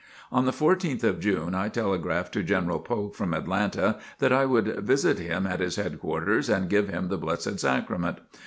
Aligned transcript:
On 0.31 0.45
the 0.45 0.51
14th 0.51 1.03
of 1.03 1.19
June, 1.19 1.53
I 1.53 1.69
telegraphed 1.69 2.33
to 2.33 2.41
General 2.41 2.79
Polk 2.79 3.13
from 3.13 3.35
Atlanta 3.35 3.99
that 4.17 4.33
I 4.33 4.47
would 4.47 4.79
visit 4.79 5.19
him 5.19 5.45
at 5.45 5.59
his 5.59 5.75
headquarters 5.75 6.49
and 6.49 6.71
give 6.71 6.89
him 6.89 7.09
the 7.09 7.19
Blessed 7.19 7.59
Sacrament. 7.59 8.17